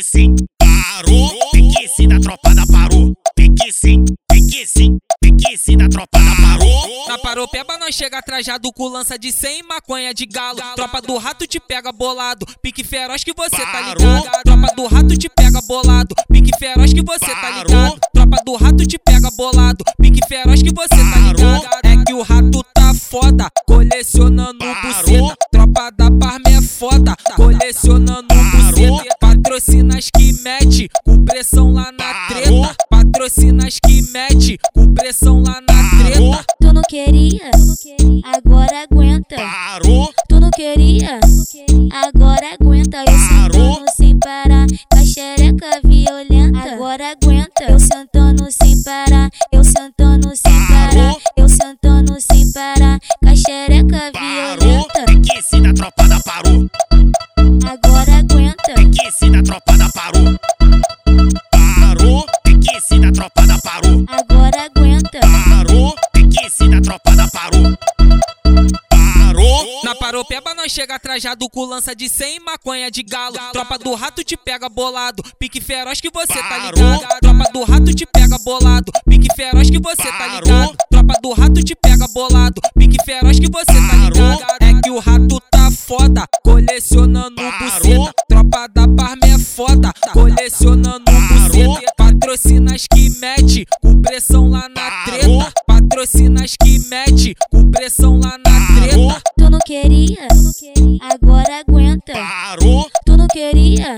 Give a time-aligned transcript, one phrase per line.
[0.00, 1.50] Pique sim, parou.
[1.52, 3.12] Pique sim da tropa da parou.
[3.36, 4.02] Pique sim,
[4.32, 7.06] pique sim, pique sim da tropa da parou.
[7.06, 10.58] Na paropeba nós chega trajado com lança de 100 maconha de galo.
[10.74, 14.30] Tropa do rato te pega bolado, pique feroz que você tá ligado.
[14.42, 18.00] Tropa do rato te pega bolado, pique feroz que você tá ligado.
[18.14, 21.66] Tropa do rato te pega bolado, pique feroz que você tá ligado.
[21.84, 25.36] É que o rato tá foda, colecionando buceta.
[30.00, 32.76] Patrocinas que mete, com pressão lá na treta.
[32.88, 36.44] Patrocinas que mete, com pressão lá na treta.
[36.58, 37.50] Tu não queria?
[38.24, 39.36] Agora aguenta.
[39.36, 41.20] Parou, Tu não queria?
[41.92, 43.04] Agora aguenta.
[43.06, 46.72] Eu sentando sem parar, com a xereca violenta.
[46.72, 47.64] Agora aguenta.
[47.68, 54.10] Eu sentando sem parar, eu sentando sem parar, eu sentando sem parar, com a xereca
[54.18, 55.09] violenta.
[70.70, 73.36] Chega trajado com lança de 100 maconha de galo.
[73.52, 77.04] Tropa do rato te pega bolado, pique feroz que você tá ligado.
[77.20, 80.76] Tropa do rato te pega bolado, pique feroz que você tá ligado.
[80.88, 84.42] Tropa do rato te pega bolado, pique feroz que você tá ligado.
[84.60, 88.12] É que o rato tá foda, colecionando buceta.
[88.28, 91.92] Tropa da Parma é foda, colecionando buceta.
[91.96, 95.52] Patrocinas que mete, com pressão lá na treta.
[95.66, 99.22] Patrocinas que mete, com pressão lá na treta.
[99.36, 100.28] Tu não queria?
[101.00, 102.12] Agora aguenta.
[102.12, 103.96] parou, Tu não queria?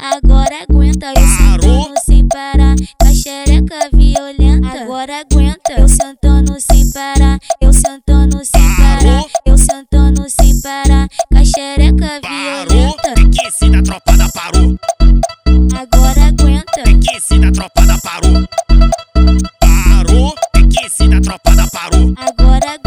[0.00, 1.12] Agora aguenta.
[1.16, 4.82] Eu sentando sem parar, com a xereca violenta.
[4.82, 5.72] Agora aguenta.
[5.76, 12.20] Eu sentando sem parar, eu sentando sem parar, eu sentando sem parar, com a xereca
[12.22, 12.66] parou.
[12.68, 13.14] violenta.
[13.14, 14.78] Pique sim da tropa da parou.
[15.76, 16.82] Agora aguenta.
[16.84, 18.48] Pique sim da tropa da parou.
[19.60, 22.14] Parou, pique sim da tropa da parou.
[22.16, 22.78] Agora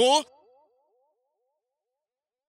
[0.00, 0.24] 바로